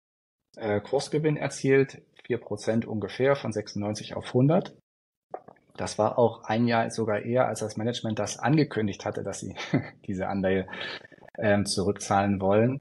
[0.58, 4.76] äh, Kursgewinn erzielt, vier Prozent ungefähr von 96 auf 100.
[5.76, 9.56] Das war auch ein Jahr sogar eher, als das Management das angekündigt hatte, dass sie
[10.08, 10.68] diese Anleihe
[11.38, 12.80] ähm, zurückzahlen wollen.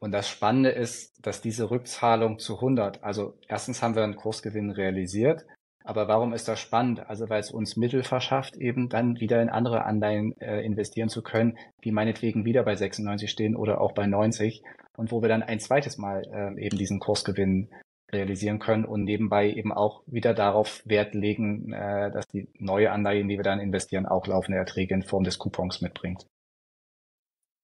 [0.00, 4.70] Und das Spannende ist, dass diese Rückzahlung zu 100, also erstens haben wir einen Kursgewinn
[4.70, 5.46] realisiert,
[5.84, 7.08] aber warum ist das spannend?
[7.08, 11.22] Also weil es uns Mittel verschafft, eben dann wieder in andere Anleihen äh, investieren zu
[11.22, 14.62] können, die meinetwegen wieder bei 96 stehen oder auch bei 90
[14.96, 17.68] und wo wir dann ein zweites Mal äh, eben diesen Kursgewinn
[18.10, 23.20] realisieren können und nebenbei eben auch wieder darauf Wert legen, äh, dass die neue Anleihe,
[23.20, 26.26] in die wir dann investieren, auch laufende Erträge in Form des Coupons mitbringt.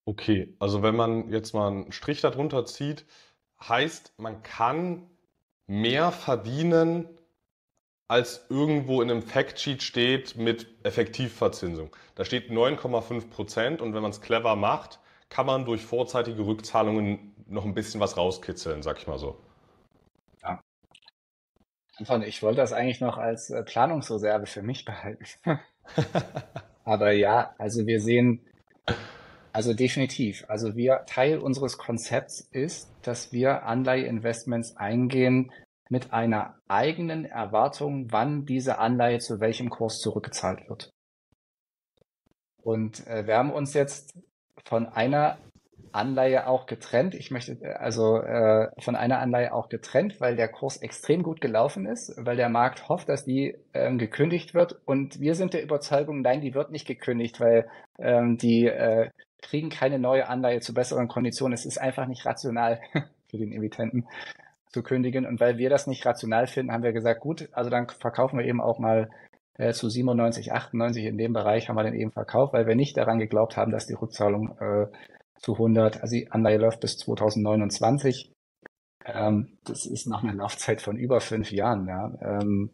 [0.05, 3.07] Okay, also wenn man jetzt mal einen Strich darunter zieht,
[3.67, 5.09] heißt, man kann
[5.67, 7.09] mehr verdienen,
[8.11, 11.95] als irgendwo in einem Factsheet steht mit Effektivverzinsung.
[12.17, 17.37] Da steht 9,5 Prozent und wenn man es clever macht, kann man durch vorzeitige Rückzahlungen
[17.47, 19.39] noch ein bisschen was rauskitzeln, sag ich mal so.
[20.43, 20.61] Ja.
[22.27, 25.61] Ich wollte das eigentlich noch als äh, Planungsreserve für mich behalten.
[26.85, 28.45] Aber ja, also wir sehen
[29.53, 30.45] also definitiv.
[30.49, 35.53] Also wir Teil unseres Konzepts ist, dass wir Anleiheinvestments eingehen
[35.91, 40.91] mit einer eigenen Erwartung, wann diese Anleihe zu welchem Kurs zurückgezahlt wird.
[42.63, 44.17] Und äh, wir haben uns jetzt
[44.65, 45.39] von einer
[45.93, 47.15] Anleihe auch getrennt.
[47.15, 51.41] Ich möchte äh, also äh, von einer Anleihe auch getrennt, weil der Kurs extrem gut
[51.41, 54.81] gelaufen ist, weil der Markt hofft, dass die ähm, gekündigt wird.
[54.85, 59.11] Und wir sind der Überzeugung, nein, die wird nicht gekündigt, weil ähm, die äh,
[59.43, 61.55] kriegen keine neue Anleihe zu besseren Konditionen.
[61.55, 62.81] Es ist einfach nicht rational
[63.29, 64.07] für den Emittenten
[64.71, 65.27] zu kündigen.
[65.27, 68.47] Und weil wir das nicht rational finden, haben wir gesagt, gut, also dann verkaufen wir
[68.47, 69.11] eben auch mal
[69.55, 72.97] äh, zu 97, 98 in dem Bereich haben wir dann eben verkauft, weil wir nicht
[72.97, 74.87] daran geglaubt haben, dass die Rückzahlung äh,
[75.39, 78.33] zu 100, also die Anleihe läuft bis 2029.
[79.05, 82.13] Ähm, das ist noch eine Laufzeit von über fünf Jahren, ja.
[82.21, 82.71] Ähm,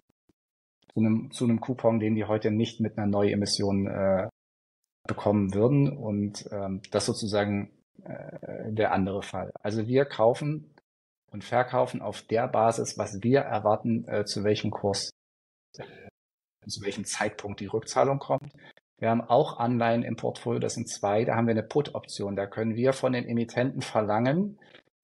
[0.93, 4.29] zu einem, zu einem Coupon, den die heute nicht mit einer Neuemission äh,
[5.07, 7.71] bekommen würden und ähm, das sozusagen
[8.03, 9.51] äh, der andere Fall.
[9.63, 10.76] Also wir kaufen
[11.37, 15.11] und verkaufen auf der Basis, was wir erwarten, äh, zu welchem Kurs,
[16.67, 18.55] zu welchem Zeitpunkt die Rückzahlung kommt.
[18.97, 22.37] Wir haben auch Anleihen im Portfolio, das sind zwei, da haben wir eine Put-Option.
[22.37, 24.59] Da können wir von den Emittenten verlangen,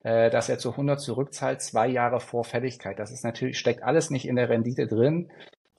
[0.04, 2.98] äh, dass er zu 100 zurückzahlt, zwei Jahre vor Fälligkeit.
[2.98, 5.30] Das ist natürlich, steckt alles nicht in der Rendite drin,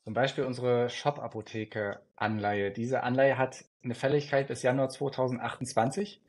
[0.03, 2.69] zum Beispiel unsere Shop-Apotheke-Anleihe.
[2.69, 6.21] Diese Anleihe hat eine Fälligkeit bis Januar 2028,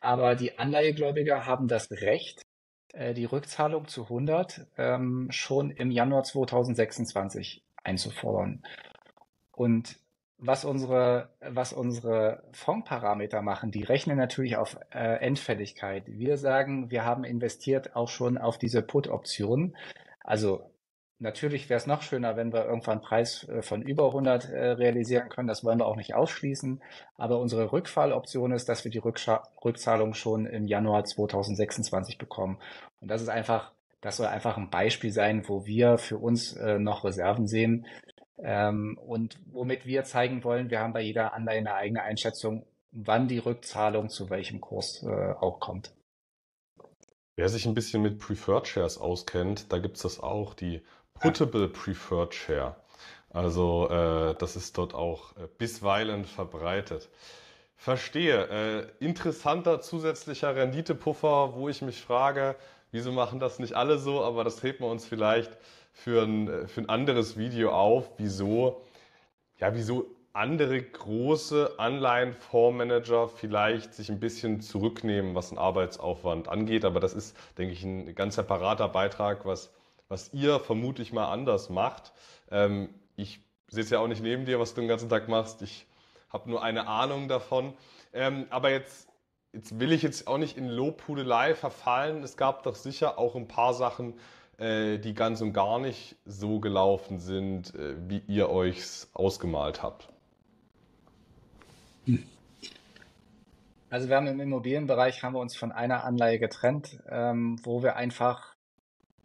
[0.00, 2.44] aber die Anleihegläubiger haben das Recht,
[2.92, 8.62] äh, die Rückzahlung zu 100 ähm, schon im Januar 2026 einzufordern.
[9.52, 9.98] Und
[10.38, 16.04] was unsere, was unsere Fondsparameter machen, die rechnen natürlich auf äh, Endfälligkeit.
[16.06, 19.76] Wir sagen, wir haben investiert auch schon auf diese Put-Option.
[20.20, 20.70] Also
[21.20, 24.70] Natürlich wäre es noch schöner, wenn wir irgendwann einen Preis äh, von über 100 äh,
[24.72, 25.46] realisieren können.
[25.46, 26.82] Das wollen wir auch nicht ausschließen.
[27.16, 32.58] Aber unsere Rückfalloption ist, dass wir die Rückscha Rückzahlung schon im Januar 2026 bekommen.
[33.00, 36.80] Und das ist einfach, das soll einfach ein Beispiel sein, wo wir für uns äh,
[36.80, 37.86] noch Reserven sehen
[38.38, 43.28] ähm, und womit wir zeigen wollen, wir haben bei jeder Anleihe eine eigene Einschätzung, wann
[43.28, 45.92] die Rückzahlung zu welchem Kurs auch kommt.
[47.36, 50.84] Wer sich ein bisschen mit Preferred Shares auskennt, da gibt es das auch, die
[51.20, 52.76] Putable Preferred Share.
[53.30, 57.08] Also äh, das ist dort auch äh, bisweilen verbreitet.
[57.76, 58.48] Verstehe.
[59.00, 62.56] Äh, interessanter zusätzlicher Renditepuffer, wo ich mich frage,
[62.92, 65.50] wieso machen das nicht alle so, aber das heben wir uns vielleicht
[65.92, 68.82] für ein, äh, für ein anderes Video auf, wieso,
[69.58, 76.84] ja, wieso andere große Anleihenfondsmanager vielleicht sich ein bisschen zurücknehmen, was den Arbeitsaufwand angeht.
[76.84, 79.72] Aber das ist, denke ich, ein ganz separater Beitrag, was
[80.14, 82.12] was ihr vermutlich mal anders macht.
[82.48, 85.60] Ähm, ich sitze ja auch nicht neben dir, was du den ganzen Tag machst.
[85.60, 85.88] Ich
[86.32, 87.72] habe nur eine Ahnung davon.
[88.12, 89.08] Ähm, aber jetzt,
[89.52, 92.22] jetzt will ich jetzt auch nicht in Lobhudelei verfallen.
[92.22, 94.14] Es gab doch sicher auch ein paar Sachen,
[94.58, 100.08] äh, die ganz und gar nicht so gelaufen sind, äh, wie ihr euch ausgemalt habt.
[103.90, 107.96] Also wir haben im Immobilienbereich haben wir uns von einer Anleihe getrennt, ähm, wo wir
[107.96, 108.53] einfach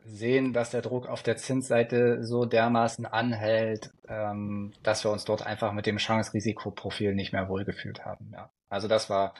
[0.05, 5.45] sehen, dass der Druck auf der Zinsseite so dermaßen anhält, ähm, dass wir uns dort
[5.45, 8.31] einfach mit dem Chance-Risikoprofil nicht mehr wohlgefühlt haben.
[8.33, 8.49] Ja.
[8.69, 9.33] Also das war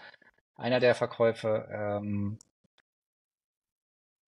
[0.56, 1.68] einer der Verkäufe.
[1.72, 2.38] Ähm,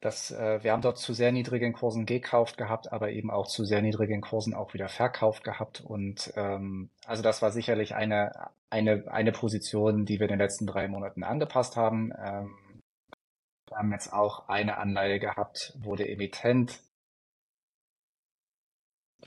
[0.01, 3.65] das, äh, wir haben dort zu sehr niedrigen Kursen gekauft gehabt, aber eben auch zu
[3.65, 5.81] sehr niedrigen Kursen auch wieder verkauft gehabt.
[5.81, 8.31] Und ähm, also das war sicherlich eine,
[8.71, 12.11] eine, eine Position, die wir in den letzten drei Monaten angepasst haben.
[12.19, 12.55] Ähm,
[13.71, 16.79] wir haben jetzt auch eine Anleihe gehabt, wo der Emittent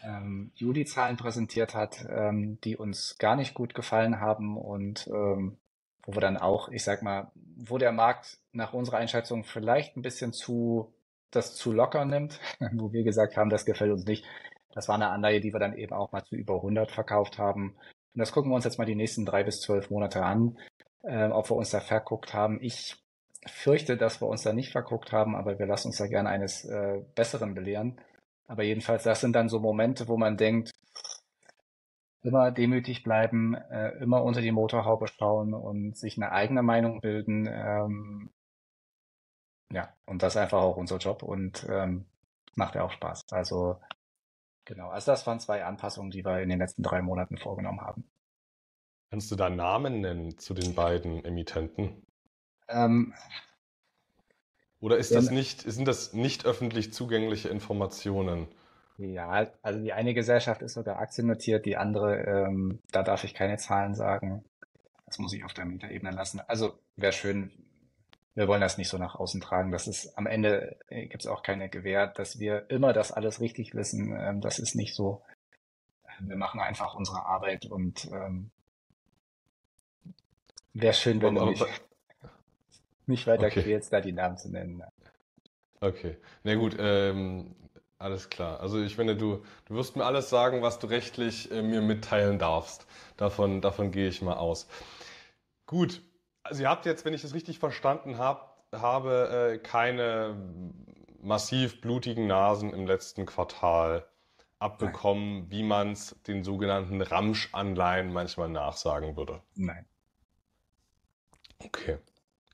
[0.02, 5.56] ähm, Juli-Zahlen präsentiert hat, ähm, die uns gar nicht gut gefallen haben und ähm,
[6.04, 10.02] wo wir dann auch, ich sag mal, wo der Markt nach unserer Einschätzung vielleicht ein
[10.02, 10.92] bisschen zu
[11.30, 12.38] das zu locker nimmt,
[12.74, 14.24] wo wir gesagt haben, das gefällt uns nicht.
[14.72, 17.70] Das war eine Anleihe, die wir dann eben auch mal zu über 100 verkauft haben.
[18.14, 20.58] Und das gucken wir uns jetzt mal die nächsten drei bis zwölf Monate an,
[21.02, 22.58] äh, ob wir uns da verguckt haben.
[22.60, 23.03] Ich
[23.46, 26.64] fürchte, dass wir uns da nicht verguckt haben, aber wir lassen uns da gerne eines
[26.64, 28.00] äh, Besseren belehren.
[28.46, 30.70] Aber jedenfalls, das sind dann so Momente, wo man denkt,
[32.22, 37.46] immer demütig bleiben, äh, immer unter die Motorhaube schauen und sich eine eigene Meinung bilden.
[37.46, 38.30] Ähm,
[39.70, 42.06] ja, und das ist einfach auch unser Job und ähm,
[42.54, 43.26] macht ja auch Spaß.
[43.30, 43.78] Also
[44.64, 48.10] genau, also das waren zwei Anpassungen, die wir in den letzten drei Monaten vorgenommen haben.
[49.10, 52.06] Kannst du da Namen nennen zu den beiden Emittenten?
[52.68, 53.14] Ähm,
[54.80, 58.48] Oder ist das nicht, sind das nicht öffentlich zugängliche Informationen?
[58.96, 63.56] Ja, also die eine Gesellschaft ist sogar aktiennotiert, die andere, ähm, da darf ich keine
[63.56, 64.44] Zahlen sagen.
[65.06, 66.40] Das muss ich auf der Mieterebene lassen.
[66.46, 67.50] Also wäre schön,
[68.34, 69.72] wir wollen das nicht so nach außen tragen.
[69.72, 73.40] Das ist am Ende äh, gibt es auch keine Gewähr, dass wir immer das alles
[73.40, 74.16] richtig wissen.
[74.16, 75.22] Ähm, das ist nicht so.
[76.20, 78.50] Wir machen einfach unsere Arbeit und ähm,
[80.72, 81.66] wäre schön, wenn aber, du
[83.08, 83.62] nicht weiter okay.
[83.62, 84.82] quälst, da die Namen zu nennen.
[85.80, 87.54] Okay, na gut, ähm,
[87.98, 88.60] alles klar.
[88.60, 92.38] Also ich finde, du, du wirst mir alles sagen, was du rechtlich äh, mir mitteilen
[92.38, 92.86] darfst.
[93.16, 94.68] Davon, davon gehe ich mal aus.
[95.66, 96.02] Gut,
[96.42, 100.36] also ihr habt jetzt, wenn ich das richtig verstanden habe, habe äh, keine
[101.22, 104.06] massiv blutigen Nasen im letzten Quartal
[104.58, 105.50] abbekommen, Nein.
[105.50, 109.42] wie man es den sogenannten Ramsch-Anleihen manchmal nachsagen würde.
[109.54, 109.86] Nein.
[111.58, 111.98] Okay.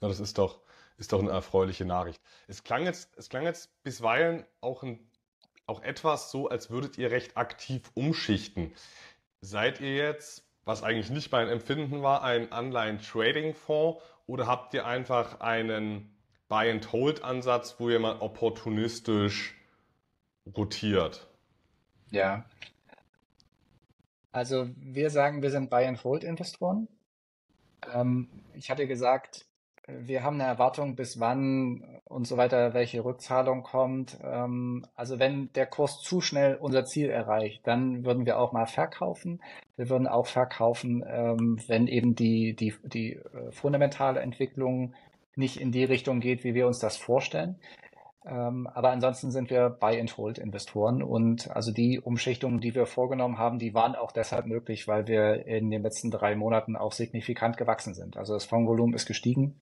[0.00, 0.60] Na, das ist doch,
[0.96, 2.20] ist doch eine erfreuliche Nachricht.
[2.48, 4.98] Es klang jetzt, es klang jetzt bisweilen auch, ein,
[5.66, 8.72] auch etwas so, als würdet ihr recht aktiv umschichten.
[9.40, 15.40] Seid ihr jetzt, was eigentlich nicht mein Empfinden war, ein Anleihen-Trading-Fonds oder habt ihr einfach
[15.40, 16.16] einen
[16.48, 19.56] Buy-and-Hold-Ansatz, wo ihr mal opportunistisch
[20.56, 21.28] rotiert?
[22.10, 22.44] Ja.
[24.32, 26.88] Also wir sagen, wir sind Buy-and-Hold-Investoren.
[27.92, 29.46] Ähm, ich hatte gesagt,
[29.98, 34.18] wir haben eine Erwartung, bis wann und so weiter, welche Rückzahlung kommt.
[34.22, 38.66] Ähm, also wenn der Kurs zu schnell unser Ziel erreicht, dann würden wir auch mal
[38.66, 39.40] verkaufen.
[39.76, 44.94] Wir würden auch verkaufen, ähm, wenn eben die, die, die äh, fundamentale Entwicklung
[45.36, 47.56] nicht in die Richtung geht, wie wir uns das vorstellen.
[48.26, 53.72] Ähm, aber ansonsten sind wir Buy-and-Hold-Investoren und also die Umschichtungen, die wir vorgenommen haben, die
[53.72, 58.16] waren auch deshalb möglich, weil wir in den letzten drei Monaten auch signifikant gewachsen sind.
[58.16, 59.60] Also das Fondsvolumen ist gestiegen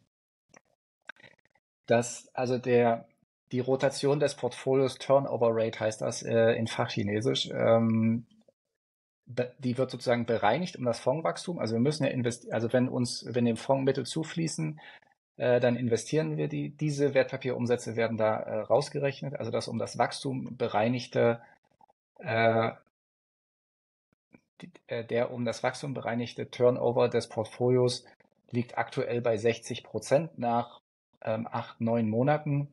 [1.88, 3.08] dass also der,
[3.50, 8.26] die Rotation des Portfolios, Turnover Rate heißt das äh, in Fachchinesisch, ähm,
[9.58, 11.58] die wird sozusagen bereinigt um das Fondswachstum.
[11.58, 14.80] Also wir müssen ja investieren, also wenn uns, wenn dem Fonds Mittel zufließen,
[15.36, 16.70] äh, dann investieren wir die.
[16.70, 21.40] Diese Wertpapierumsätze werden da äh, rausgerechnet, also das um das Wachstum bereinigte,
[22.18, 22.70] äh,
[24.86, 28.04] äh, der um das Wachstum bereinigte Turnover des Portfolios
[28.50, 30.80] liegt aktuell bei 60 Prozent nach
[31.22, 32.68] ähm, acht, neun Monaten.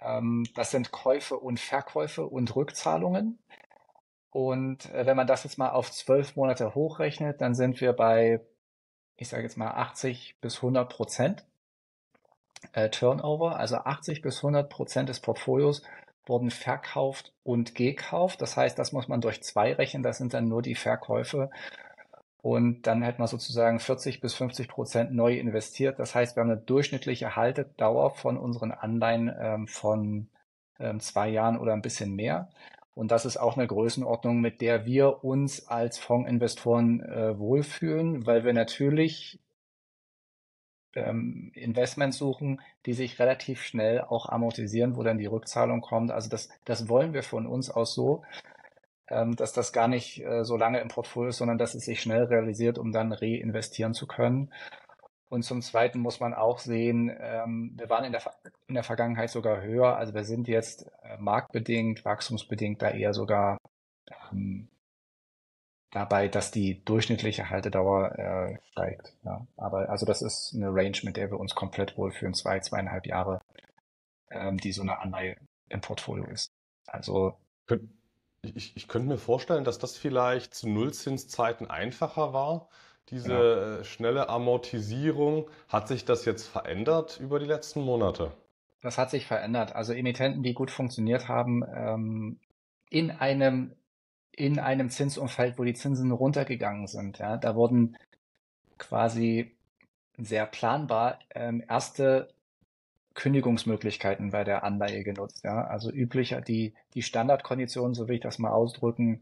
[0.00, 3.38] Ähm, das sind Käufe und Verkäufe und Rückzahlungen.
[4.30, 8.40] Und äh, wenn man das jetzt mal auf zwölf Monate hochrechnet, dann sind wir bei,
[9.16, 11.46] ich sage jetzt mal 80 bis 100 Prozent
[12.72, 13.56] äh, Turnover.
[13.56, 15.82] Also 80 bis 100 Prozent des Portfolios
[16.26, 18.40] wurden verkauft und gekauft.
[18.40, 20.02] Das heißt, das muss man durch zwei rechnen.
[20.02, 21.50] Das sind dann nur die Verkäufe.
[22.42, 26.00] Und dann hätte man sozusagen 40 bis 50 Prozent neu investiert.
[26.00, 30.28] Das heißt, wir haben eine durchschnittliche Haltedauer von unseren Anleihen ähm, von
[30.80, 32.50] ähm, zwei Jahren oder ein bisschen mehr.
[32.94, 38.44] Und das ist auch eine Größenordnung, mit der wir uns als Fondsinvestoren äh, wohlfühlen, weil
[38.44, 39.38] wir natürlich
[40.94, 46.10] ähm, Investments suchen, die sich relativ schnell auch amortisieren, wo dann die Rückzahlung kommt.
[46.10, 48.22] Also das, das wollen wir von uns aus so,
[49.08, 52.00] ähm, dass das gar nicht äh, so lange im Portfolio ist, sondern dass es sich
[52.00, 54.52] schnell realisiert, um dann reinvestieren zu können.
[55.28, 58.22] Und zum Zweiten muss man auch sehen, ähm, wir waren in der,
[58.68, 59.96] in der Vergangenheit sogar höher.
[59.96, 63.58] Also wir sind jetzt äh, marktbedingt, wachstumsbedingt da eher sogar
[64.30, 64.68] ähm,
[65.90, 69.14] dabei, dass die durchschnittliche Haltedauer äh, steigt.
[69.24, 69.46] Ja.
[69.56, 73.40] Aber also das ist eine Range, mit der wir uns komplett wohlfühlen, zwei, zweieinhalb Jahre,
[74.30, 75.36] ähm, die so eine Anleihe
[75.70, 76.50] im Portfolio ist.
[76.86, 77.38] Also
[78.42, 82.68] ich, ich könnte mir vorstellen, dass das vielleicht zu Nullzinszeiten einfacher war
[83.08, 83.78] diese ja.
[83.78, 88.32] Äh, schnelle Amortisierung, hat sich das jetzt verändert über die letzten Monate?
[88.80, 89.74] Das hat sich verändert.
[89.74, 92.40] Also Emittenten, die gut funktioniert haben, ähm,
[92.90, 93.74] in einem
[94.34, 97.18] in einem Zinsumfeld, wo die Zinsen runtergegangen sind.
[97.18, 97.98] Ja, da wurden
[98.78, 99.54] quasi
[100.16, 102.28] sehr planbar ähm, erste
[103.14, 105.44] Kündigungsmöglichkeiten bei der Anleihe genutzt.
[105.44, 109.20] Ja, also üblicher die die Standardkonditionen, so will ich das mal ausdrücken,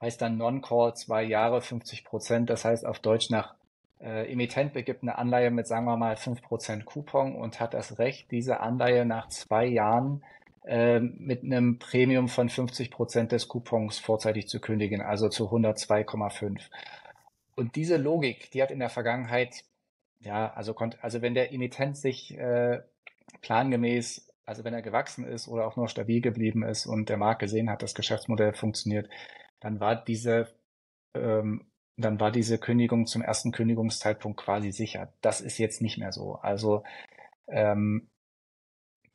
[0.00, 2.50] heißt dann Non-Call zwei Jahre 50 Prozent.
[2.50, 3.54] Das heißt auf Deutsch nach
[4.00, 7.98] äh, Emittent begibt eine Anleihe mit, sagen wir mal, 5 Prozent Coupon und hat das
[7.98, 10.22] Recht, diese Anleihe nach zwei Jahren
[10.64, 16.60] äh, mit einem Premium von 50 Prozent des Coupons vorzeitig zu kündigen, also zu 102,5.
[17.54, 19.64] Und diese Logik, die hat in der Vergangenheit,
[20.20, 22.80] ja, also also wenn der Emittent sich äh,
[23.40, 27.40] plangemäß also wenn er gewachsen ist oder auch nur stabil geblieben ist und der Markt
[27.40, 29.08] gesehen hat, das Geschäftsmodell funktioniert,
[29.60, 30.48] dann war diese,
[31.14, 35.12] ähm, dann war diese Kündigung zum ersten Kündigungszeitpunkt quasi sicher.
[35.22, 36.34] Das ist jetzt nicht mehr so.
[36.34, 36.82] Also
[37.48, 38.08] ähm,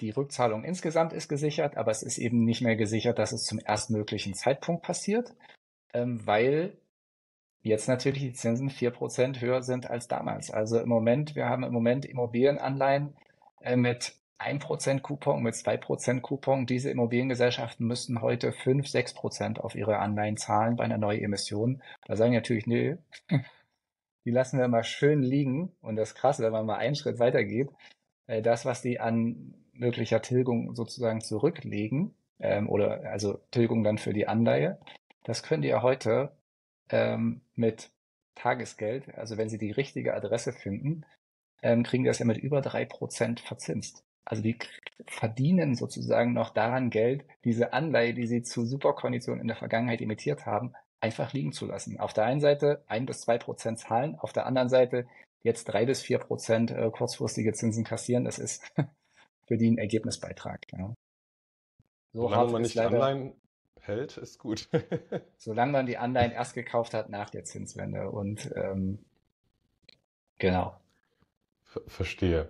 [0.02, 3.60] die Rückzahlung insgesamt ist gesichert, aber es ist eben nicht mehr gesichert, dass es zum
[3.64, 5.36] erstmöglichen Zeitpunkt passiert,
[5.94, 6.78] ähm, weil
[7.62, 10.50] jetzt natürlich die Zinsen vier Prozent höher sind als damals.
[10.50, 13.14] Also im Moment, wir haben im Moment Immobilienanleihen
[13.76, 16.66] mit 1% Coupon mit 2% Coupon.
[16.66, 21.82] Diese Immobiliengesellschaften müssten heute 5, 6% auf ihre Anleihen zahlen bei einer Neuemission.
[22.06, 22.98] Da sagen die natürlich, nö,
[24.26, 25.74] die lassen wir mal schön liegen.
[25.82, 27.70] Und das Krasse, wenn man mal einen Schritt weiter geht,
[28.28, 34.14] äh, das, was die an möglicher Tilgung sozusagen zurücklegen, ähm, oder also Tilgung dann für
[34.14, 34.80] die Anleihe,
[35.26, 36.32] das können die ja heute
[36.90, 37.92] ähm, mit
[38.36, 41.04] Tagesgeld, also wenn sie die richtige Adresse finden,
[41.62, 44.04] ähm, kriegen die das ja mit über drei Prozent verzinst.
[44.26, 44.58] Also die
[45.08, 50.46] verdienen sozusagen noch daran Geld, diese Anleihe, die sie zu Superkonditionen in der Vergangenheit emittiert
[50.46, 52.00] haben, einfach liegen zu lassen.
[52.00, 55.08] Auf der einen Seite ein bis zwei Prozent zahlen, auf der anderen Seite
[55.42, 58.26] jetzt drei bis vier Prozent äh, kurzfristige Zinsen kassieren.
[58.26, 58.64] Das ist
[59.48, 60.62] für die ein Ergebnisbeitrag.
[60.74, 60.94] Ja.
[62.12, 63.34] So Solange man nicht leider, Anleihen
[63.80, 64.70] hält, ist gut.
[65.38, 69.00] solange man die Anleihen erst gekauft hat nach der Zinswende und ähm,
[70.38, 70.76] genau.
[71.88, 72.50] Verstehe.